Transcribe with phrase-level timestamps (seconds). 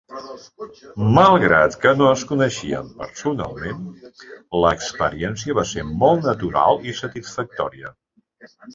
[1.17, 3.85] Malgrat que no es coneixien personalment,
[4.65, 7.99] l'experiència va ser molt natural i satisfactòria.